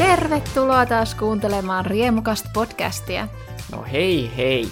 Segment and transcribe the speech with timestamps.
[0.00, 3.28] Tervetuloa taas kuuntelemaan Riemukasta podcastia.
[3.72, 4.70] No hei hei.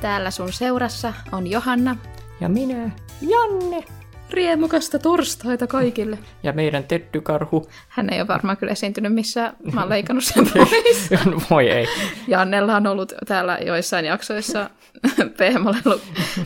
[0.00, 1.96] Täällä sun seurassa on Johanna.
[2.40, 2.90] Ja minä,
[3.20, 3.84] Janne.
[4.32, 6.18] Riemukasta torstaita kaikille.
[6.42, 7.68] Ja meidän tettykarhu.
[7.88, 9.56] Hän ei ole varmaan kyllä esiintynyt missään.
[9.72, 11.10] Mä oon leikannut sen pois.
[11.50, 11.86] Voi ei.
[12.28, 14.70] Jannella on ollut täällä joissain jaksoissa
[15.38, 16.00] pehmolelu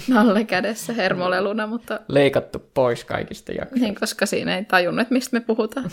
[0.08, 3.80] nalle kädessä hermoleluna, mutta Leikattu pois kaikista jaksoista.
[3.84, 5.90] niin, koska siinä ei tajunnut, että mistä me puhutaan.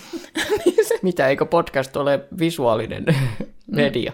[1.01, 3.06] Mitä, eikö podcast ole visuaalinen
[3.71, 4.14] media?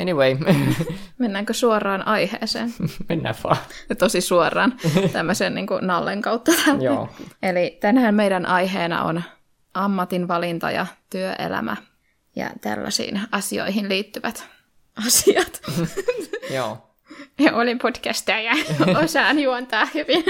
[0.00, 0.36] Anyway,
[1.18, 2.74] Mennäänkö suoraan aiheeseen?
[3.08, 3.56] mennään vaan.
[3.98, 4.74] Tosi suoraan
[5.12, 6.52] tämmöisen niin kuin nallen kautta.
[6.80, 7.08] Joo.
[7.42, 9.22] Eli tänään meidän aiheena on
[9.74, 11.76] ammatin valinta ja työelämä
[12.36, 14.44] ja tällaisiin asioihin liittyvät
[15.06, 15.60] asiat.
[16.54, 16.90] Joo.
[17.38, 18.54] Ja olin podcastaja ja
[19.04, 20.24] osaan juontaa hyvin.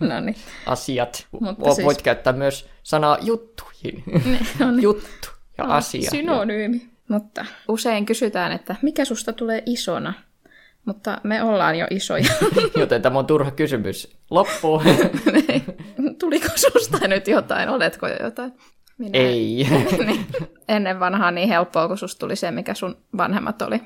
[0.00, 0.36] No niin.
[0.66, 1.26] Asiat.
[1.40, 4.02] Mutta Voit siis- käyttää myös sanaa juttuihin.
[4.58, 4.82] No niin.
[4.82, 5.28] Juttu
[5.58, 6.10] ja asia.
[6.10, 6.89] Synonyymi.
[7.10, 10.12] Mutta usein kysytään, että mikä susta tulee isona?
[10.84, 12.30] Mutta me ollaan jo isoja.
[12.80, 14.16] Joten tämä on turha kysymys.
[14.30, 14.82] Loppu.
[16.20, 17.68] Tuliko susta nyt jotain?
[17.68, 18.52] Oletko jo jotain?
[18.98, 19.66] Minä ei.
[20.06, 20.26] niin.
[20.68, 23.80] Ennen vanhaa niin helppoa, kun susta tuli se, mikä sun vanhemmat oli.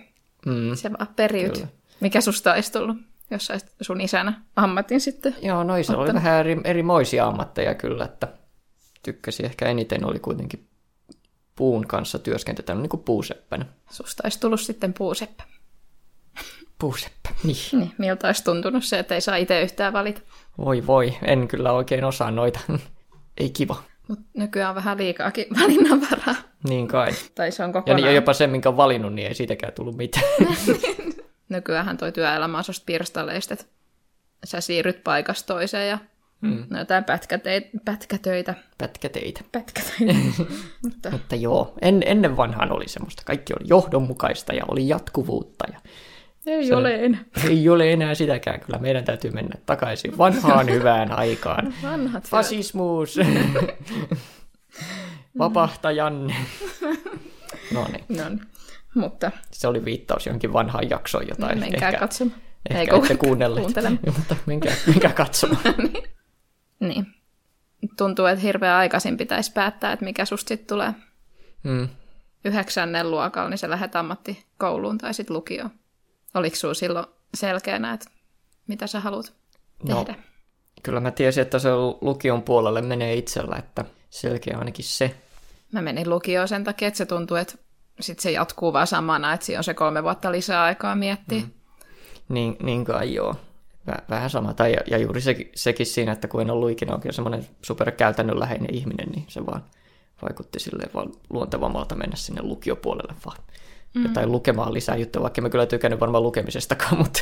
[0.46, 0.74] Mm.
[0.74, 1.52] Se vaan periyt.
[1.52, 1.66] Kyllä.
[2.00, 2.96] Mikä susta olisi tullut,
[3.30, 5.36] jos sä olisit sun isänä ammatin sitten?
[5.42, 8.28] Joo, noissa oli vähän eri, erimoisia ammatteja kyllä, että
[9.02, 10.66] tykkäsin ehkä eniten oli kuitenkin
[11.56, 13.66] puun kanssa työskentely, niin kuin puuseppänä.
[13.90, 15.44] Susta olisi tullut sitten puuseppä.
[16.78, 17.56] Puuseppä, niin.
[17.72, 20.20] Niin, miltä olisi tuntunut se, että ei saa itse yhtään valita.
[20.58, 22.60] Voi voi, en kyllä oikein osaa noita.
[23.38, 23.82] Ei kiva.
[24.08, 26.34] Mutta nykyään on vähän liikaakin valinnanvaraa.
[26.68, 27.10] Niin kai.
[27.34, 28.02] Tai se on Ja kokonaan.
[28.02, 30.24] niin, jopa sen, minkä on valinnut, niin ei siitäkään tullut mitään.
[31.48, 32.64] Nykyään toi työelämä on
[33.52, 33.64] että
[34.44, 35.98] sä siirryt paikasta toiseen ja
[36.44, 36.66] Mm.
[36.70, 38.54] no jotain pätkäteitä, pätkätöitä.
[38.78, 39.40] Pätkäteitä.
[39.52, 40.14] Pätkätöitä.
[40.84, 43.22] Mutta Mutta joo, en, ennen vanhaan oli semmoista.
[43.26, 45.64] Kaikki oli johdonmukaista ja oli jatkuvuutta.
[45.72, 45.80] Ja
[46.46, 47.24] ei Se- ole enää.
[47.48, 48.60] ei ole enää sitäkään.
[48.60, 51.74] Kyllä meidän täytyy mennä takaisin vanhaan hyvään aikaan.
[51.82, 52.28] Vanhat hyvät.
[52.28, 53.18] Fasismus.
[55.38, 56.34] Vapahtajan.
[57.72, 58.40] No niin, No niin.
[58.94, 61.58] Mutta se oli viittaus johonkin vanhaan jaksoon jotain.
[61.58, 62.40] menkää ehkä, katsomaan.
[62.70, 63.66] ehkä Ei, ette ku- kuunnelleet.
[64.16, 65.74] Mutta menkää, menkää katsomaan.
[65.78, 66.02] Niin.
[67.96, 70.94] Tuntuu, että hirveän aikaisin pitäisi päättää, että mikä susta sitten tulee.
[71.62, 71.88] Mm.
[72.44, 75.70] Yhdeksännen luokalla, niin sä lähdet ammattikouluun tai sitten lukioon.
[76.34, 78.10] Oliko sulla silloin selkeänä, että
[78.66, 79.32] mitä sä haluat
[79.88, 80.22] No, tehdä?
[80.82, 81.68] kyllä mä tiesin, että se
[82.00, 85.16] lukion puolelle menee itsellä, että selkeä ainakin se.
[85.72, 87.54] Mä menin lukioon sen takia, että se tuntuu, että
[88.00, 91.40] sit se jatkuu vaan samana, että siinä on se kolme vuotta lisää aikaa miettiä.
[91.40, 91.50] Mm.
[92.28, 93.34] Niin, niin kai joo.
[93.86, 94.54] Väh, vähän sama.
[94.54, 98.74] Tai, ja, ja juuri se, sekin siinä, että kun en ollut ikinä oikein semmoinen superkäytännönläheinen
[98.74, 99.64] ihminen, niin se vaan
[100.22, 103.38] vaikutti silleen vaan luontevammalta mennä sinne lukiopuolelle vaan.
[103.94, 104.02] Mm.
[104.02, 107.20] Jotain lukemaan lisää juttuja, vaikka mä kyllä tykännyt varmaan lukemisestakaan, mutta...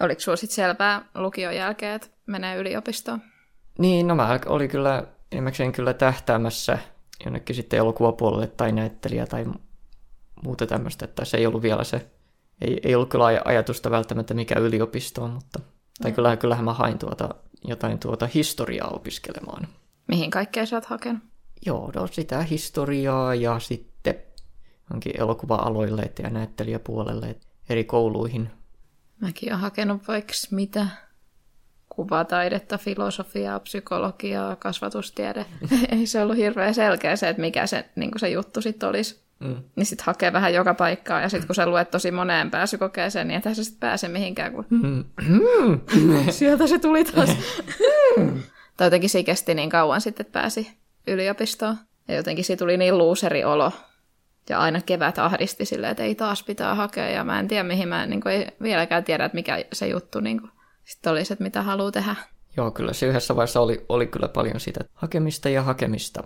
[0.00, 3.22] Oliko sulla sitten selvää lukion jälkeen, että menee yliopistoon?
[3.78, 6.78] niin, no mä olin kyllä enimmäkseen kyllä tähtäämässä
[7.24, 9.44] jonnekin sitten elokuvapuolelle tai näyttelijä tai
[10.44, 12.06] muuta tämmöistä, että se ei ollut vielä se,
[12.60, 15.60] ei, ei ollut kyllä aj- ajatusta välttämättä mikä yliopistoon, mutta,
[16.02, 17.34] tai kyllähän, kyllähän mä hain tuota,
[17.64, 19.68] jotain tuota historiaa opiskelemaan.
[20.08, 21.22] Mihin kaikkea sä oot hakenut?
[21.66, 24.14] Joo, no sitä historiaa ja sitten
[24.94, 27.36] onkin elokuva-aloille ja näyttelijäpuolelle
[27.68, 28.50] eri kouluihin.
[29.20, 30.86] Mäkin olen hakenut vaikka mitä.
[31.88, 35.46] Kuvataidetta, filosofiaa, psykologiaa, kasvatustiede.
[35.92, 39.25] Ei se ollut hirveän selkeä se, että mikä se, niin se juttu sitten olisi.
[39.40, 39.56] Mm.
[39.76, 41.20] Niin sitten hakee vähän joka paikkaa.
[41.20, 44.52] Ja sitten kun sä luet tosi moneen pääsykokeeseen, niin ethän sä sitten pääse mihinkään.
[44.52, 44.66] Kun...
[44.70, 45.04] Mm.
[46.30, 47.30] Sieltä se tuli taas.
[48.76, 50.72] tai jotenkin se kesti niin kauan sitten, että pääsi
[51.06, 51.76] yliopistoon.
[52.08, 53.72] Ja jotenkin siitä tuli niin luuseri olo.
[54.48, 57.10] Ja aina kevät ahdisti silleen, että ei taas pitää hakea.
[57.10, 60.40] Ja mä en tiedä, mihin mä niin ei vieläkään tiedä, että mikä se juttu niin
[60.40, 60.50] kuin,
[60.84, 62.16] sitten olisi, että mitä haluaa tehdä.
[62.56, 66.24] Joo, kyllä se yhdessä vaiheessa oli, oli kyllä paljon sitä hakemista ja hakemista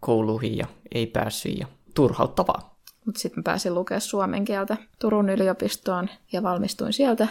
[0.00, 1.66] kouluihin ja ei päässyt ja
[1.98, 2.78] turhauttavaa.
[3.04, 7.28] Mutta sitten mä pääsin lukemaan suomen kieltä Turun yliopistoon ja valmistuin sieltä.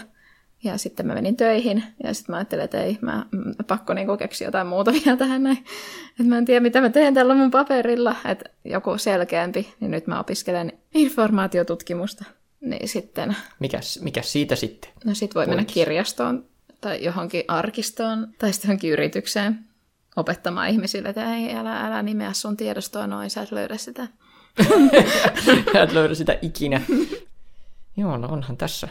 [0.63, 4.17] Ja sitten mä menin töihin ja sitten mä ajattelin, että ei, mä mm, pakko niinku
[4.17, 5.57] keksiä jotain muuta vielä tähän näin.
[6.09, 8.15] Että mä en tiedä, mitä mä teen tällä mun paperilla.
[8.25, 12.25] Että joku selkeämpi, niin nyt mä opiskelen informaatiotutkimusta.
[12.61, 14.91] Niin sitten, Mikäs, mikäs siitä sitten?
[15.05, 16.45] no sit voi mennä kirjastoon
[16.81, 19.59] tai johonkin arkistoon tai sitten johonkin yritykseen
[20.15, 24.07] opettamaan ihmisille, että ei, älä, älä nimeä sun tiedostoa noin, sä et löydä sitä.
[25.83, 26.81] Et löydä sitä ikinä.
[27.97, 28.87] Joo, no onhan tässä.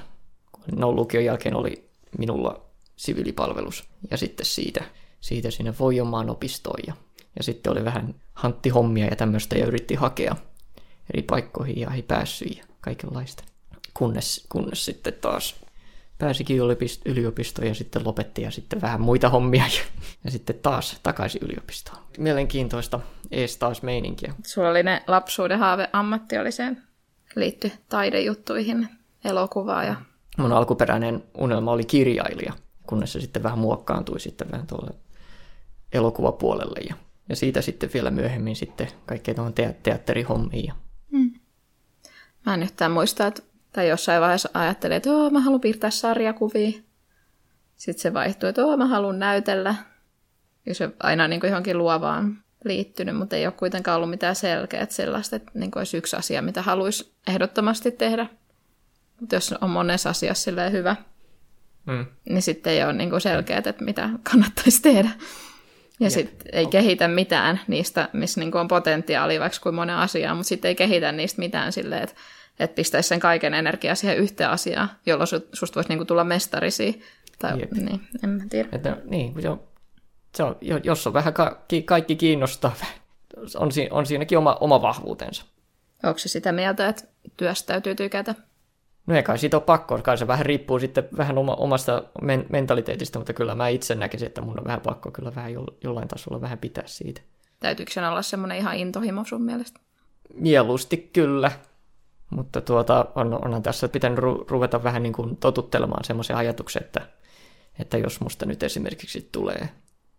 [0.77, 2.67] No lukion jälkeen oli minulla
[2.97, 4.85] siviilipalvelus ja sitten siitä,
[5.21, 6.95] siitä sinne Voijomaan opistoon ja,
[7.37, 10.37] ja sitten oli vähän hanttihommia ja tämmöistä ja yritti hakea
[11.15, 13.45] eri paikkoihin ja ei päässyt ja kaikenlaista.
[13.95, 15.55] Kunnes, kunnes sitten taas
[16.19, 16.59] pääsikin
[17.05, 19.83] yliopistoon ja sitten lopetti ja sitten vähän muita hommia ja,
[20.25, 21.99] ja sitten taas takaisin yliopistoon.
[22.19, 24.35] Mielenkiintoista ees taas meininkiä.
[24.47, 26.77] Sulla oli ne lapsuuden haave ammatti oli se,
[27.37, 28.89] liitty taidejuttuihin,
[29.25, 29.97] elokuvaa ja...
[30.39, 32.53] Mun alkuperäinen unelma oli kirjailija,
[32.87, 34.91] kunnes se sitten vähän muokkaantui sitten vähän tuolle
[35.93, 36.95] elokuvapuolelle ja,
[37.29, 40.73] ja siitä sitten vielä myöhemmin sitten kaikkea tuohon te- teatterihommiin.
[41.11, 41.33] Mm.
[42.47, 43.43] Mä en yhtään muista, että
[43.77, 46.71] tai jossain vaiheessa ajattelin, että mä haluan piirtää sarjakuvia.
[47.77, 49.75] Sitten se vaihtuu, että mä haluan näytellä.
[50.67, 54.87] Ja se aina niin kuin johonkin luovaan liittynyt, mutta ei ole kuitenkaan ollut mitään selkeää
[54.91, 58.27] sellaista, että niin kuin olisi yksi asia, mitä haluaisi ehdottomasti tehdä.
[59.21, 60.97] Mutta jos on monessa asiassa silleen hyvä,
[61.87, 62.07] mm.
[62.29, 65.11] niin sitten ei ole niin kuin selkeää, että mitä kannattaisi tehdä.
[66.01, 70.49] Ja sitten ei kehitä mitään niistä, missä niin on potentiaalia vaikka kuin monen asiaan, mutta
[70.49, 72.17] sitten ei kehitä niistä mitään silleen, että
[72.59, 77.03] että pistäisi sen kaiken energiaa siihen yhteen asiaan, jolloin susta voisi niinku tulla mestarisi.
[77.39, 77.73] Tai, Jep.
[77.73, 78.69] niin, en mä tiedä.
[78.73, 79.61] Että, niin, se on,
[80.35, 82.75] se on, jos on vähän ka- kaikki kiinnostaa,
[83.57, 85.45] on, si- on siinäkin oma, oma vahvuutensa.
[86.05, 87.05] Onko se sitä mieltä, että
[87.37, 88.35] työstä täytyy tykätä?
[89.07, 92.47] No ei kai siitä ole pakko, kai se vähän riippuu sitten vähän oma, omasta men-
[92.49, 96.09] mentaliteetista, mutta kyllä mä itse näkisin, että mun on vähän pakko kyllä vähän jo- jollain
[96.09, 97.21] tasolla vähän pitää siitä.
[97.61, 99.81] Täytyykö sen olla semmoinen ihan intohimo sun mielestä?
[100.35, 101.51] Mieluusti kyllä,
[102.31, 107.07] mutta tuota, on, onhan tässä pitänyt ru- ruveta vähän niin kuin totuttelemaan semmoisia ajatuksia, että,
[107.79, 109.69] että jos musta nyt esimerkiksi tulee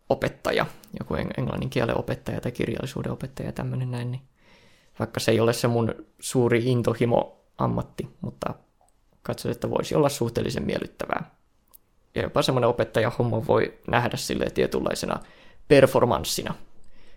[0.10, 0.66] opettaja,
[1.00, 4.22] joku englannin kielen opettaja tai kirjallisuuden opettaja tämmöinen näin, niin
[5.00, 8.54] vaikka se ei ole se mun suuri intohimo ammatti, mutta
[9.24, 11.32] katsoin, että voisi olla suhteellisen miellyttävää.
[12.16, 12.70] Ja jopa semmoinen
[13.20, 15.20] homma voi nähdä sille tietynlaisena
[15.68, 16.54] performanssina.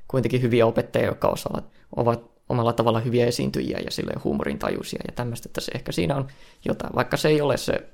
[0.09, 1.65] Kuitenkin hyviä opettajia, jotka osaavat,
[1.97, 6.17] ovat omalla tavalla hyviä esiintyjiä ja sille huumorin tajuisia ja tämmöistä, että se ehkä siinä
[6.17, 6.29] on
[6.65, 6.95] jotain.
[6.95, 7.89] Vaikka se ei ole se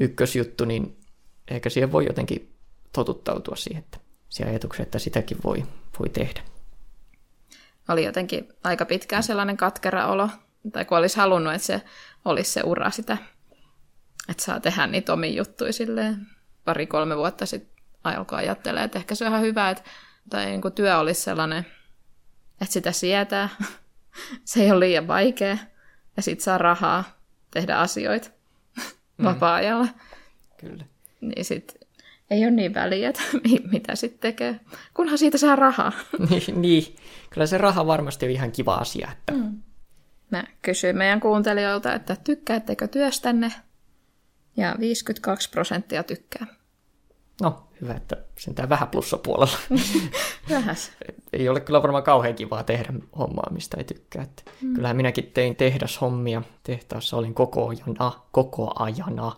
[0.00, 0.96] ykkösjuttu, niin
[1.50, 2.54] ehkä siihen voi jotenkin
[2.92, 3.98] totuttautua siihen, että
[4.28, 5.64] siihen ajatukseen, että sitäkin voi,
[5.98, 6.42] voi tehdä.
[7.88, 10.28] Oli jotenkin aika pitkään sellainen katkera olo,
[10.72, 11.82] tai kun olisi halunnut, että se
[12.24, 13.18] olisi se ura sitä,
[14.28, 16.26] että saa tehdä niitä omia juttuja silleen.
[16.64, 19.82] Pari-kolme vuotta sitten alkoi ajattelemaan, että ehkä se on ihan hyvä, että
[20.30, 21.66] tai niin työ olisi sellainen,
[22.60, 23.48] että sitä sietää,
[24.44, 25.58] se ei ole liian vaikea,
[26.16, 27.04] ja sit saa rahaa
[27.50, 28.30] tehdä asioita
[29.18, 29.24] mm.
[29.24, 29.88] vapaa-ajalla.
[30.60, 30.84] Kyllä.
[31.20, 31.84] Niin sit
[32.30, 33.22] ei ole niin väliä, että
[33.72, 34.60] mitä sitten tekee,
[34.94, 35.92] kunhan siitä saa rahaa.
[36.30, 36.96] niin, niin,
[37.30, 39.08] kyllä se raha varmasti on ihan kiva asia.
[39.12, 39.32] Että...
[39.32, 39.62] Mm.
[40.30, 43.52] Mä kysyin meidän kuuntelijoilta, että tykkäättekö työstänne?
[44.56, 46.46] Ja 52 prosenttia tykkää.
[47.42, 49.58] No, hyvä, että sentään vähän plussapuolella.
[50.50, 50.92] Vähäs.
[51.32, 54.22] ei ole kyllä varmaan kauhean kivaa tehdä hommaa, mistä ei tykkää.
[54.22, 54.74] Että mm.
[54.74, 56.42] Kyllähän minäkin tein tehdashommia.
[56.62, 59.32] Tehtaassa olin koko ajana, koko ajana.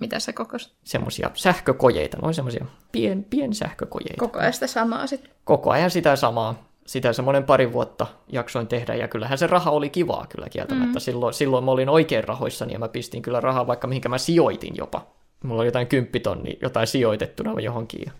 [0.00, 0.74] Mitä se kokos?
[0.84, 4.18] Semmoisia sähkökojeita, noin semmoisia pien, pien sähkökojeita.
[4.18, 5.30] Koko ajan sitä samaa sitten?
[5.44, 6.72] Koko ajan sitä samaa.
[6.86, 10.98] Sitä semmoinen pari vuotta jaksoin tehdä, ja kyllähän se raha oli kivaa kyllä kieltämättä.
[10.98, 11.00] Mm.
[11.00, 14.76] Silloin, silloin mä olin oikein rahoissani, ja mä pistin kyllä rahaa vaikka mihinkä mä sijoitin
[14.76, 15.06] jopa
[15.42, 18.02] mulla oli jotain kymppitonni, jotain sijoitettuna johonkin.
[18.06, 18.12] Ja,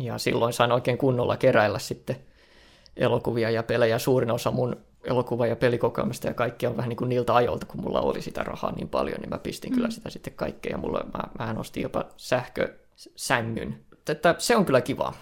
[0.00, 2.16] ja silloin sain oikein kunnolla keräillä sitten
[2.96, 3.98] elokuvia ja pelejä.
[3.98, 7.80] Suurin osa mun elokuva- ja pelikokoelmista ja kaikki on vähän niin kuin niiltä ajoilta, kun
[7.80, 9.74] mulla oli sitä rahaa niin paljon, niin mä pistin mm.
[9.74, 10.72] kyllä sitä sitten kaikkea.
[10.72, 11.04] Ja mulla,
[11.38, 13.80] mä, mä ostin jopa sähkösängyn.
[14.08, 15.12] Että se on kyllä kiva.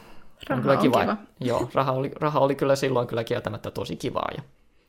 [0.49, 0.99] Raha on, kyllä kiva.
[0.99, 1.17] On kiva.
[1.41, 4.29] Joo, raha oli, raha oli kyllä silloin kyllä kieltämättä tosi kivaa.
[4.37, 4.43] Ja,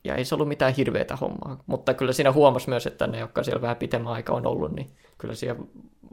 [0.03, 1.63] ja ei se ollut mitään hirveätä hommaa.
[1.65, 4.91] Mutta kyllä siinä huomasi myös, että ne, jotka siellä vähän pitemmän aikaa on ollut, niin
[5.17, 5.61] kyllä siellä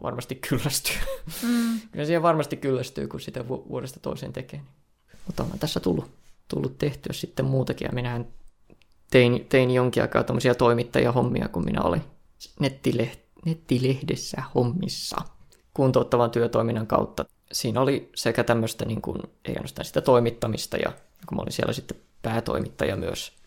[0.03, 0.97] varmasti kyllästyy.
[1.43, 1.81] Mm.
[1.93, 4.61] Kyllä siihen varmasti kyllästyy, kun sitä vuodesta toiseen tekee.
[5.27, 6.11] Mutta on tässä tullut,
[6.49, 7.87] tullut tehtyä sitten muutakin.
[7.87, 8.27] Ja minähän
[9.11, 12.03] tein, tein jonkin aikaa tämmöisiä toimittajahommia, kun minä olin
[12.61, 15.17] nettileht, nettilehdessä hommissa
[15.75, 17.25] kuntouttavan työtoiminnan kautta.
[17.53, 20.93] Siinä oli sekä tämmöistä, niin kuin, ei ainoastaan sitä toimittamista, ja
[21.27, 23.38] kun mä olin siellä sitten päätoimittaja myös,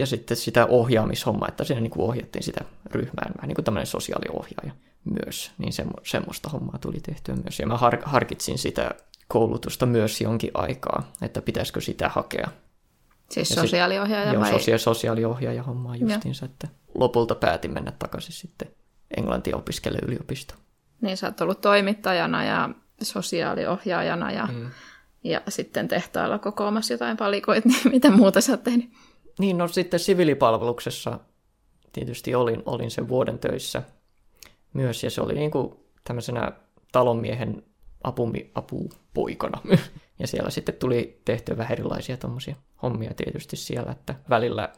[0.00, 3.86] ja sitten sitä ohjaamishommaa, että siinä niin kuin ohjattiin sitä ryhmää, vähän niin kuin tämmöinen
[3.86, 4.72] sosiaaliohjaaja
[5.04, 7.58] myös, niin semmo, semmoista hommaa tuli tehtyä myös.
[7.58, 8.90] Ja mä har, harkitsin sitä
[9.28, 12.48] koulutusta myös jonkin aikaa, että pitäisikö sitä hakea.
[13.30, 14.50] Siis ja sosiaaliohjaaja sit, vai?
[14.68, 18.68] Joo, sosiaaliohjaaja hommaa justiinsa, että lopulta päätin mennä takaisin sitten
[19.16, 20.60] englantia opiskelle yliopistoon.
[21.00, 22.68] Niin sä oot ollut toimittajana ja
[23.02, 24.70] sosiaaliohjaajana ja, mm.
[25.24, 28.90] ja sitten tehtaalla kokoamassa jotain palikoita, niin mitä muuta sä oot tehnyt?
[29.40, 31.20] Niin, no sitten siviilipalveluksessa
[31.92, 33.82] tietysti olin, olin sen vuoden töissä
[34.72, 36.52] myös, ja se oli niin kuin tämmöisenä
[36.92, 37.62] talonmiehen
[38.04, 39.60] apumi, apupoikana.
[40.20, 44.68] ja siellä sitten tuli tehtyä vähän erilaisia tuommoisia hommia tietysti siellä, että välillä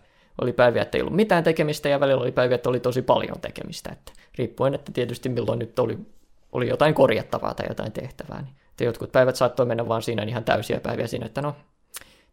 [0.41, 3.41] oli päiviä, että ei ollut mitään tekemistä ja välillä oli päiviä, että oli tosi paljon
[3.41, 3.91] tekemistä.
[3.93, 5.99] Että riippuen, että tietysti milloin nyt oli,
[6.53, 8.43] oli jotain korjattavaa tai jotain tehtävää.
[8.43, 11.57] Niin, että jotkut päivät saattoi mennä vaan siinä ihan täysiä päiviä siinä, että no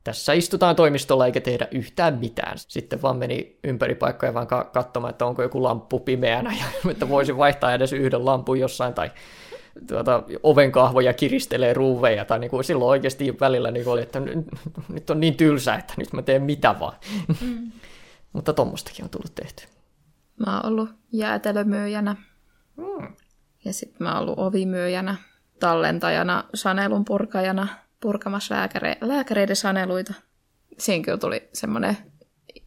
[0.03, 2.57] tässä istutaan toimistolla eikä tehdä yhtään mitään.
[2.57, 7.37] Sitten vaan meni ympäri paikkoja vaan katsomaan, että onko joku lamppu pimeänä ja että voisin
[7.37, 9.11] vaihtaa edes yhden lampun jossain tai
[9.87, 14.47] tuota, ovenkahvoja kiristelee ruuveja, tai niin kuin silloin oikeasti välillä niin oli, että nyt,
[14.89, 16.95] nyt on niin tylsä, että nyt mä teen mitä vaan.
[17.41, 17.71] Mm.
[18.33, 19.63] Mutta tuommoistakin on tullut tehty.
[20.45, 22.15] Mä oon ollut jäätelömyyjänä.
[22.77, 23.07] Mm.
[23.65, 25.15] Ja sitten mä oon ollut ovimyyjänä,
[25.59, 27.67] tallentajana, sanelun purkajana,
[27.99, 30.13] purkamassa lääkäre- lääkäreiden saneluita.
[30.77, 31.97] Siinä kyllä tuli semmoinen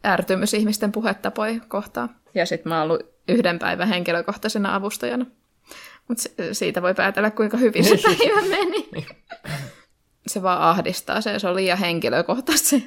[0.05, 2.15] ärtymys ihmisten puhetapoja kohtaan.
[2.35, 5.25] Ja sitten mä oon ollut yhden päivän henkilökohtaisena avustajana.
[6.07, 9.07] Mutta siitä voi päätellä, kuinka hyvin se päivä meni.
[10.27, 12.81] se vaan ahdistaa se, se on liian henkilökohtaista se,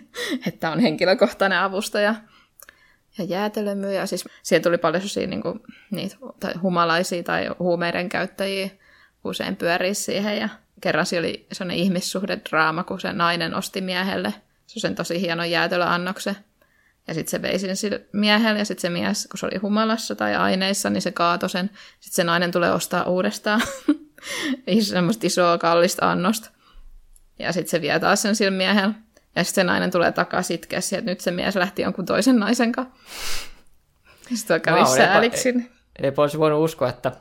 [0.47, 2.15] että on henkilökohtainen avustaja.
[3.19, 5.61] Ja jäätelömyyjä, siis siihen tuli paljon sellaisia niin kuin,
[5.91, 8.71] niitä, tai humalaisia tai huumeiden käyttäjiä
[9.27, 10.39] usein pyörii siihen.
[10.39, 10.49] Ja
[10.81, 14.35] kerran se oli sellainen ihmissuhdedraama, kun se nainen osti miehelle
[14.67, 16.37] sen tosi hienon jäätelöannoksen.
[17.09, 20.35] Ja sitten se vei sen miehelle, ja sitten se mies, kun se oli humalassa tai
[20.35, 21.71] aineissa, niin se kaatoi sen.
[22.01, 23.63] Sitten se nainen tulee ostaa uudestaan
[24.81, 26.51] semmoista isoa kallista annosta.
[27.39, 28.95] Ja sitten se vie taas sen sille miehelle.
[29.37, 32.73] Ja sitten se nainen tulee takaisin itkeässä, että nyt se mies lähti jonkun toisen naisen
[32.73, 32.95] kanssa.
[34.35, 35.49] Sitten kävi sääliksi.
[35.49, 37.13] Ei, ei, ei olisi voinut uskoa, että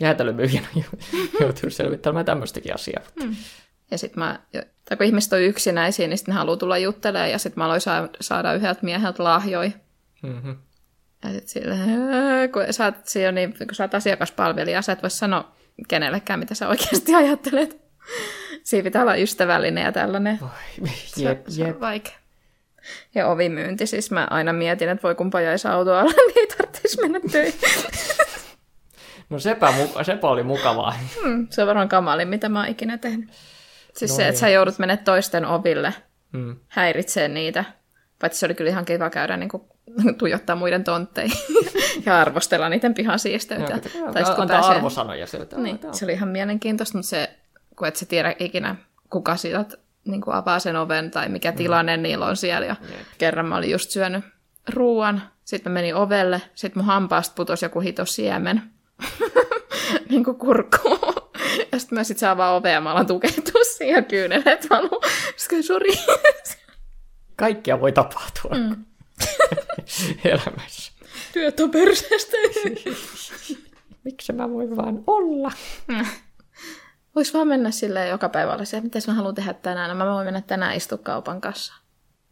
[0.00, 0.66] jäätelömyyjänä
[1.40, 3.02] joutuu selvittelemään tämmöistäkin asiaa.
[3.22, 3.36] Hmm.
[3.90, 4.38] Ja sitten mä,
[4.88, 7.80] tai kun ihmiset on yksinäisiä, niin sitten ne haluaa tulla juttelemaan, ja sitten mä aloin
[8.20, 9.70] saada yhdeltä mieheltä lahjoja.
[10.22, 10.56] Mm-hmm.
[11.24, 11.76] Ja sitten sille,
[12.52, 12.94] kun sä oot,
[13.32, 15.56] niin, kun sä oot asiakaspalvelija, sä et voi sanoa
[15.88, 17.84] kenellekään, mitä sä oikeasti ajattelet.
[18.62, 20.38] Siinä pitää olla ystävällinen ja tällainen.
[20.42, 20.48] Oi,
[21.16, 22.14] jep, se, se on vaikea.
[23.14, 27.20] Ja ovimyynti, siis mä aina mietin, että voi kumpa jäisi autoa niin ei tarvitsisi mennä
[27.32, 27.60] töihin.
[29.34, 30.94] No sepä, sepä oli mukavaa.
[31.22, 33.30] Hmm, se on varmaan kamalin, mitä mä oon ikinä tehnyt.
[33.96, 34.28] Siis no se, niin.
[34.28, 35.94] että sä joudut mennä toisten oville
[36.32, 36.56] hmm.
[36.68, 37.64] häiritsee niitä.
[38.20, 39.62] Paitsi se oli kyllä ihan kiva käydä niin kuin,
[40.18, 41.38] tuijottaa muiden tontteihin
[42.06, 43.74] ja arvostella niiden pihan siisteyttä.
[43.74, 44.76] No, tai antaa pääsee...
[44.76, 45.56] arvosanoja sieltä.
[45.56, 47.30] Niin, se oli ihan mielenkiintoista, mutta se,
[47.76, 48.76] kun et sä tiedä ikinä,
[49.10, 51.56] kuka sieltä niin kuin avaa sen oven tai mikä mm.
[51.56, 52.66] tilanne niillä on siellä.
[52.66, 52.76] Ja
[53.18, 54.24] kerran mä olin just syönyt
[54.68, 58.73] ruoan, sitten mä menin ovelle, sitten mun hampaasta putosi joku hito siemen
[60.10, 61.14] niin kuin kurkkuun.
[61.72, 65.00] Ja sitten mä sit saan vaan ovea ja mä alan tukehtua siihen ja kyynelet valuu.
[65.36, 65.92] Sitten sori.
[67.36, 68.84] Kaikkia voi tapahtua mm.
[70.24, 70.92] elämässä.
[71.32, 72.36] Työt on perseestä.
[74.04, 75.52] Miksi mä voin vaan olla?
[75.88, 76.06] Mm.
[77.14, 79.90] Vois vaan mennä silleen joka päivä olla se, mitä mä haluan tehdä tänään.
[79.90, 81.74] No mä voin mennä tänään istua kaupan kanssa.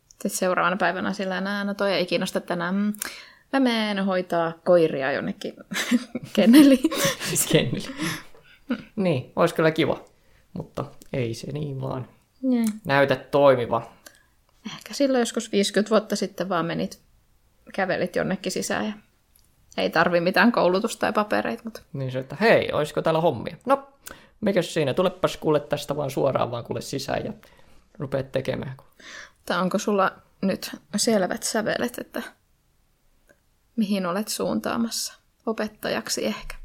[0.08, 2.74] Sitten seuraavana päivänä sillä no toi ei kiinnosta tänään.
[2.74, 2.92] Mm,
[3.52, 5.54] mä menen hoitaa koiria jonnekin
[6.36, 6.90] kenneliin.
[7.52, 7.94] Kenneli.
[8.96, 10.04] niin, olisi kyllä kiva,
[10.52, 12.08] mutta ei se niin vaan
[12.42, 12.64] ne.
[12.84, 13.92] näytä toimiva.
[14.66, 17.00] Ehkä silloin joskus 50 vuotta sitten vaan menit,
[17.74, 18.92] kävelit jonnekin sisään ja
[19.76, 21.62] ei tarvi mitään koulutusta tai papereita.
[21.64, 21.80] Mutta...
[21.92, 23.56] Niin se, että hei, olisiko täällä hommia?
[23.66, 23.88] No,
[24.40, 27.32] mikä siinä, tulepas kuule tästä vaan suoraan vaan kuule sisään ja
[27.98, 28.76] rupeat tekemään.
[29.46, 32.22] Tai onko sulla nyt selvät sävelet, että
[33.76, 35.14] mihin olet suuntaamassa?
[35.46, 36.56] Opettajaksi ehkä.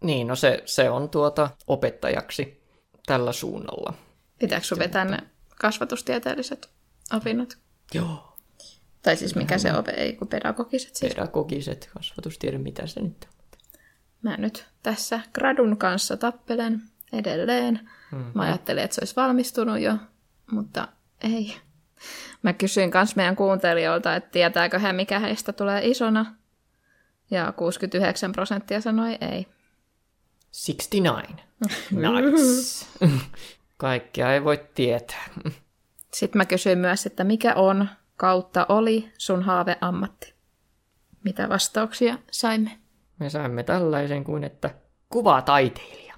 [0.00, 2.62] Niin, no se, se on tuota opettajaksi
[3.06, 3.94] tällä suunnalla.
[4.38, 5.18] Pitääkö sun vetää ne
[5.60, 6.70] kasvatustieteelliset
[7.16, 7.58] opinnot?
[7.94, 8.38] Joo.
[9.02, 11.14] Tai siis mikä se on, ei kun pedagogiset siis.
[11.14, 13.34] Pedagogiset, kasvatustiede, mitä se nyt on.
[14.22, 17.90] Mä nyt tässä gradun kanssa tappelen edelleen.
[18.12, 18.32] Mm-hmm.
[18.34, 19.96] Mä ajattelin, että se olisi valmistunut jo,
[20.50, 20.88] mutta
[21.20, 21.54] ei.
[22.42, 26.34] Mä kysyin myös meidän kuuntelijoilta, että tietääkö hän, mikä heistä tulee isona.
[27.30, 29.46] Ja 69 prosenttia sanoi ei.
[30.52, 31.36] 69.
[31.90, 32.86] Nice.
[33.76, 35.24] Kaikkea ei voi tietää.
[36.14, 40.34] Sitten mä kysyin myös, että mikä on kautta oli sun haaveammatti.
[41.24, 42.78] Mitä vastauksia saimme?
[43.18, 44.70] Me saimme tällaisen kuin, että
[45.08, 46.13] kuvataiteilija.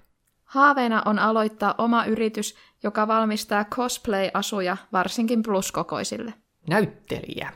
[0.56, 6.34] Haaveena on aloittaa oma yritys, joka valmistaa cosplay-asuja varsinkin pluskokoisille.
[6.68, 7.52] Näyttelijä.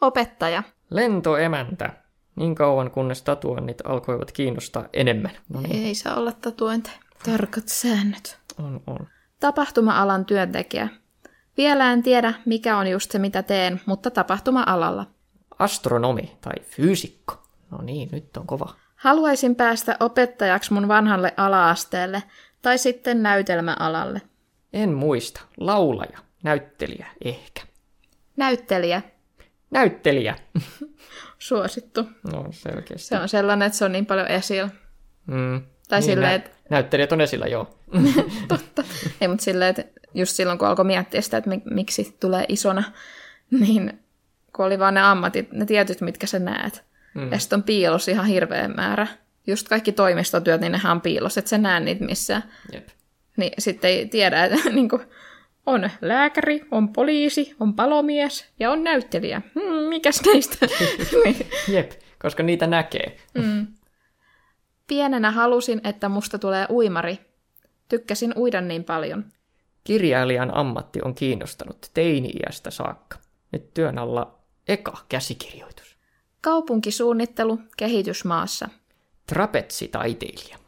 [0.00, 0.62] Opettaja.
[0.90, 1.92] Lentoemäntä.
[2.36, 5.30] Niin kauan kunnes tatuoinnit alkoivat kiinnostaa enemmän.
[5.48, 5.86] No niin.
[5.86, 6.96] Ei saa olla tatuointeja.
[7.24, 8.38] Tarkat säännöt.
[8.58, 9.06] On, on.
[9.40, 10.88] Tapahtuma-alan työntekijä.
[11.56, 15.06] Vielä en tiedä, mikä on just se, mitä teen, mutta tapahtuma-alalla.
[15.58, 17.42] Astronomi tai fyysikko.
[17.70, 18.74] No niin, nyt on kova.
[18.96, 22.22] Haluaisin päästä opettajaksi mun vanhalle alaasteelle
[22.64, 24.20] tai sitten näytelmäalalle.
[24.72, 25.40] En muista.
[25.56, 27.60] Laulaja, näyttelijä ehkä.
[28.36, 29.02] Näyttelijä.
[29.70, 30.36] Näyttelijä.
[31.38, 32.04] Suosittu.
[32.32, 33.08] No selkeästi.
[33.08, 34.68] Se on sellainen, että se on niin paljon esillä.
[35.26, 35.62] Mm.
[35.88, 37.78] Tai niin, silleen, nä- että Näyttelijät on esillä, joo.
[38.48, 38.84] totta.
[39.20, 42.82] Ei, mutta silleen, että just silloin kun alkoi miettiä sitä, että mi- miksi tulee isona,
[43.60, 44.00] niin
[44.56, 46.84] kun oli vaan ne ammatit, ne tietyt, mitkä sä näet.
[47.14, 47.32] Mm.
[47.32, 49.06] Ja sitten on piilos ihan hirveä määrä.
[49.46, 52.42] Just kaikki toimistotyöt, niin nehän on piilos, että sä näe niitä missään.
[52.72, 52.88] Jep.
[53.36, 55.02] Niin sitten ei tiedä, että niin kuin,
[55.66, 59.42] on lääkäri, on poliisi, on palomies ja on näyttelijä.
[59.54, 60.66] Hmm, mikäs näistä?
[61.24, 61.46] niin.
[61.68, 63.16] Jep, koska niitä näkee.
[64.86, 67.18] Pienenä halusin, että musta tulee uimari.
[67.88, 69.24] Tykkäsin uida niin paljon.
[69.84, 73.18] Kirjailijan ammatti on kiinnostanut teini-iästä saakka.
[73.52, 75.96] Nyt työn alla eka käsikirjoitus.
[76.40, 78.68] Kaupunkisuunnittelu kehitysmaassa.
[79.26, 80.58] Trapetsitaiteilija.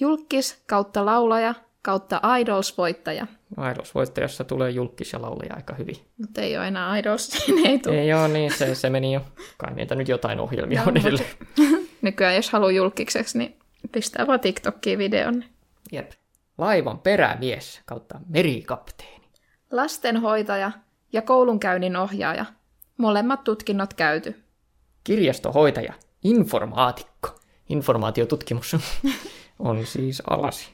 [0.00, 3.26] Julkis kautta laulaja kautta Idols-voittaja.
[3.72, 5.96] Idols-voittajassa tulee julkis ja laulaja aika hyvin.
[6.18, 8.00] Mutta ei ole enää Idols, niin ei tule.
[8.00, 9.20] Ei joo, niin se, se meni jo.
[9.58, 11.30] Kai niitä nyt jotain ohjelmia on Joo, edelleen.
[12.02, 13.58] Nykyään jos haluaa julkiseksi, niin
[13.92, 15.44] pistää vaan TikTokkiin videon.
[15.92, 16.10] Jep.
[16.58, 19.24] Laivan perämies kautta merikapteeni.
[19.70, 20.72] Lastenhoitaja
[21.12, 22.44] ja koulunkäynnin ohjaaja.
[22.96, 24.44] Molemmat tutkinnot käyty.
[25.04, 25.92] Kirjastohoitaja,
[26.24, 27.28] informaatikko.
[27.68, 28.76] Informaatiotutkimus
[29.58, 30.68] on siis alasi.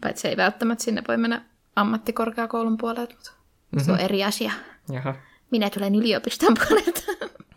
[0.00, 1.44] Paitsi ei välttämättä sinne voi mennä
[1.76, 3.84] ammattikorkeakoulun puolelta, mutta mm-hmm.
[3.84, 4.52] se on eri asia.
[4.92, 5.14] Jaha.
[5.50, 7.00] Minä tulen yliopiston puolelta.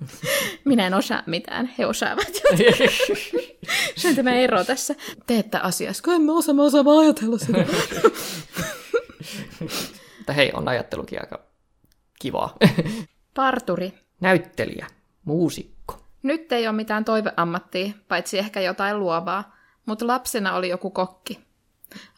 [0.66, 2.28] Minä en osaa mitään, he osaavat.
[3.98, 4.96] Se on tämä ero tässä.
[5.28, 7.66] Teettä asiassa, kun en mä osaa, mä osaan vaan ajatella sitä.
[10.18, 11.40] Mutta hei, on ajattelukin aika
[12.20, 12.58] kivaa.
[13.34, 13.94] Parturi.
[14.20, 14.88] Näyttelijä,
[15.26, 16.01] muusikko.
[16.24, 21.40] Nyt ei ole mitään toiveammattia, paitsi ehkä jotain luovaa, mutta lapsena oli joku kokki.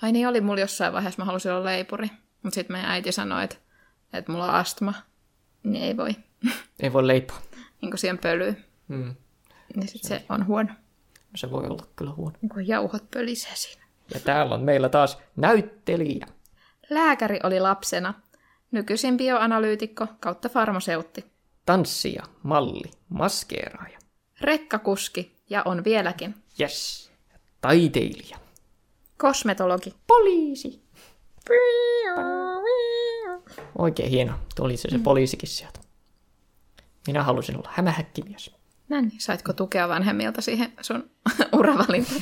[0.01, 2.09] Ai niin oli mulla jossain vaiheessa, mä halusin olla leipuri.
[2.43, 3.55] Mutta sitten meidän äiti sanoi, että,
[4.13, 4.93] että mulla on astma.
[5.63, 6.15] Niin ei voi.
[6.79, 7.37] Ei voi leipoa.
[7.81, 8.55] niin kuin siihen pölyy.
[8.87, 9.15] Mm.
[9.75, 10.69] Niin sitten se on huono.
[11.35, 12.37] Se voi olla kyllä huono.
[12.41, 13.83] Niin kuin jauhot pölisee siinä.
[14.13, 16.27] Ja täällä on meillä taas näyttelijä.
[16.89, 18.13] Lääkäri oli lapsena.
[18.71, 21.25] Nykyisin bioanalyytikko kautta farmaseutti.
[21.65, 23.99] Tanssija, malli, maskeeraaja.
[24.41, 26.35] Rekkakuski ja on vieläkin.
[26.59, 27.11] Yes.
[27.61, 28.37] Taiteilija.
[29.17, 29.93] Kosmetologi.
[30.07, 30.83] Poliisi.
[33.77, 34.33] Oikein hieno.
[34.55, 35.79] Tuli se, se poliisikin sieltä.
[37.07, 38.51] Minä halusin olla hämähäkkimies.
[38.89, 41.09] No niin, saitko tukea vanhemmilta siihen sun
[41.59, 42.21] uravalintaan?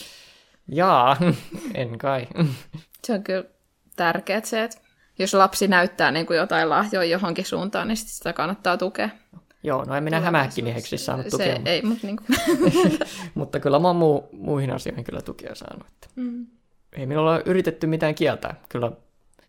[0.68, 1.16] Jaa,
[1.74, 2.26] en kai.
[3.04, 3.44] Se on kyllä
[3.96, 4.80] tärkeää se, että
[5.18, 9.08] jos lapsi näyttää niin kuin jotain lahjoa johonkin suuntaan, niin sit sitä kannattaa tukea.
[9.62, 12.38] Joo, no en minä hämähäkkimieheksi saanut tukea, Se ei, mutta niin kuin...
[13.34, 15.86] mutta kyllä mä oon muu, muihin asioihin kyllä tukea saanut.
[15.86, 16.08] Että.
[16.16, 16.46] Mm.
[16.92, 18.54] Ei minulla ole yritetty mitään kieltää.
[18.68, 18.92] Kyllä,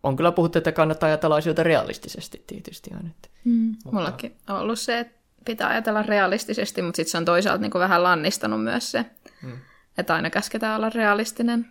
[0.04, 3.10] on kyllä puhuttu, että kannattaa ajatella asioita realistisesti tietysti aina.
[3.44, 3.76] Mm.
[3.92, 7.80] Mullakin on ollut se, että pitää ajatella realistisesti, mutta sitten se on toisaalta niin kuin
[7.80, 9.06] vähän lannistanut myös se,
[9.42, 9.58] Mm.
[9.98, 11.68] että aina käsketään olla realistinen.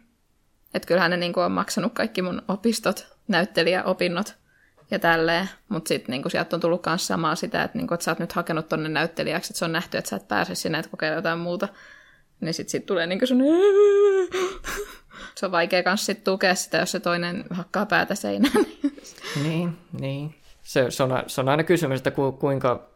[0.74, 4.34] Että kyllähän ne niin kuin on maksanut kaikki mun opistot, näyttelijäopinnot
[4.90, 8.04] ja tälleen, mutta sitten niin sieltä on tullut myös samaa sitä, että, niin kuin, että
[8.04, 10.78] sä oot nyt hakenut tonne näyttelijäksi, että se on nähty, että sä et pääse sinne,
[10.78, 11.68] että kokeilla jotain muuta.
[12.40, 13.42] Niin sitten sit tulee niin sun...
[15.34, 18.66] Se on vaikea myös sit tukea sitä, jos se toinen hakkaa päätä seinään.
[19.42, 20.34] Niin, niin.
[20.62, 22.90] Se, se, on, se on aina kysymys, että ku, kuinka,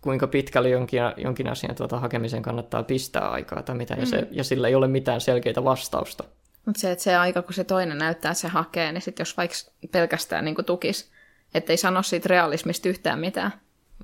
[0.00, 4.44] kuinka pitkälle jonkin, jonkin asian tuota hakemisen kannattaa pistää aikaa tai mitä, ja, se, ja
[4.44, 6.24] sillä ei ole mitään selkeitä vastausta.
[6.66, 9.36] Mutta se, että se aika, kun se toinen näyttää, että se hakee, niin sitten jos
[9.36, 9.56] vaikka
[9.92, 11.10] pelkästään niin tukis,
[11.54, 13.52] ettei sano siitä realismista yhtään mitään,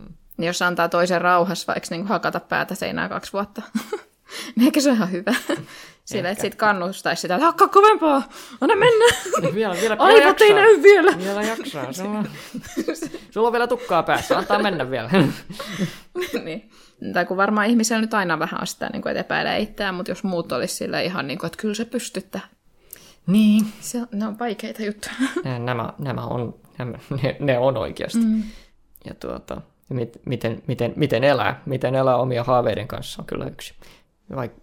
[0.01, 0.15] hmm.
[0.37, 3.63] niin jos antaa toisen rauhassa vaikka niin hakata päätä seinää kaksi vuotta,
[4.57, 5.35] niin ehkä se on ihan hyvä.
[6.07, 8.23] Sillä, että sitten kannustaisi sitä, että hakkaa kovempaa,
[8.61, 9.05] anna mennä.
[9.41, 11.19] Niin vielä, vielä, Aivot ei näy vielä.
[11.19, 11.93] Vielä jaksaa.
[11.93, 12.25] Sulla,
[13.31, 15.11] sulla on vielä tukkaa päässä, antaa mennä vielä.
[16.45, 16.71] niin.
[17.13, 20.11] Tai kun varmaan ihmisellä nyt aina vähän on sitä, niin kuin, että epäilee itseään, mutta
[20.11, 22.49] jos muut olisi sille ihan niin kuin, että kyllä se pystyttää.
[23.27, 23.67] Niin.
[23.81, 25.15] Se ne on vaikeita juttuja.
[25.59, 28.19] Nämä, nämä on, nämä, ne, ne on oikeasti.
[28.19, 28.43] Mm.
[29.05, 33.75] Ja tuota, mit, miten, miten, miten elää, miten elää omia haaveiden kanssa on kyllä yksi.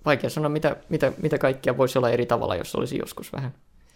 [0.05, 3.53] Vaikea sanoa, mitä, mitä, mitä kaikkia voisi olla eri tavalla, jos olisi joskus vähän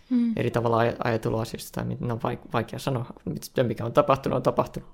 [0.10, 0.34] mm.
[0.36, 1.84] eri tavalla aj- ajatellut asiasta.
[1.84, 2.20] Tai no,
[2.54, 3.06] vaikea sanoa,
[3.64, 4.90] mikä on tapahtunut, on tapahtunut.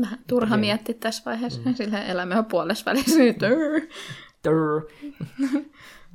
[0.00, 0.60] Vähän turha niin.
[0.60, 1.74] miettiä tässä vaiheessa, mm.
[1.84, 3.18] sillä elämä on puolessa välissä.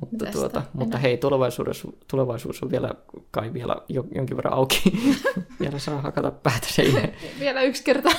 [0.00, 2.90] mutta, tuota, mutta hei, tulevaisuus, tulevaisuus on vielä
[3.30, 3.76] kai vielä
[4.14, 4.82] jonkin verran auki.
[5.60, 7.08] vielä saa hakata päätä seinään.
[7.40, 8.10] vielä yksi kerta.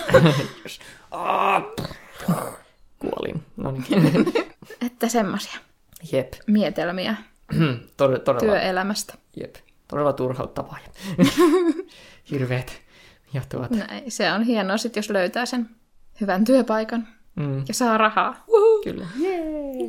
[3.00, 3.44] Kuolin.
[3.58, 4.26] No niin.
[5.06, 5.60] Että semmoisia.
[6.12, 6.34] Jep.
[6.48, 7.16] Mietelmiä.
[7.54, 9.14] Tod- todella, Työelämästä.
[9.40, 9.56] Jep.
[9.88, 10.78] Todella turhauttavaa.
[12.32, 12.82] Hirveet.
[13.34, 13.76] Ja tuota.
[13.76, 15.70] Näin, se on hienoa sit, jos löytää sen
[16.22, 18.46] hyvän työpaikan Mm, ja saa rahaa.
[18.84, 19.08] kyllä.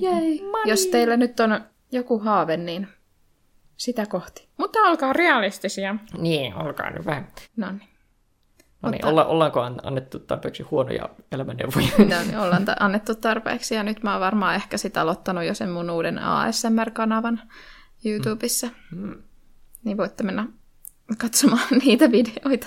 [0.00, 0.42] Jei.
[0.64, 1.60] Jos teillä nyt on
[1.92, 2.88] joku haave, niin
[3.76, 4.48] sitä kohti.
[4.56, 5.96] Mutta olkaa realistisia.
[6.18, 7.28] Niin, olkaa nyt vähän.
[7.56, 7.88] No niin.
[8.82, 11.88] No niin, olla, ollaanko an- annettu tarpeeksi huonoja elämänneuvoja?
[11.98, 15.54] No niin, ollaan ta- annettu tarpeeksi ja nyt mä oon varmaan ehkä sit aloittanut jo
[15.54, 17.40] sen mun uuden ASMR-kanavan
[18.04, 18.68] YouTubessa.
[18.90, 19.22] Mm.
[19.84, 20.46] Niin voitte mennä
[21.18, 22.66] katsomaan niitä videoita.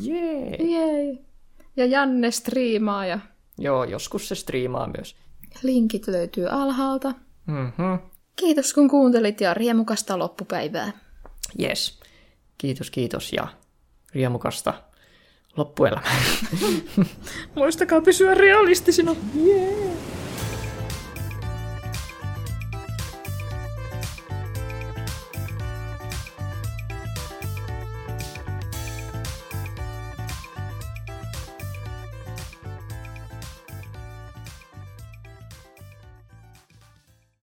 [0.00, 0.56] Jee!
[0.56, 1.18] Jei.
[1.76, 3.18] Ja Janne striimaa ja
[3.58, 5.16] Joo, joskus se striimaa myös.
[5.62, 7.12] linkit löytyy alhaalta.
[7.46, 7.94] Mhm.
[8.36, 10.92] Kiitos kun kuuntelit ja riemukasta loppupäivää.
[11.62, 12.00] Yes.
[12.58, 13.48] Kiitos, kiitos ja
[14.14, 14.74] riemukasta
[15.58, 16.16] loppuelämää.
[17.54, 19.16] Muistakaa pysyä realistisina.
[19.46, 20.17] Yeah.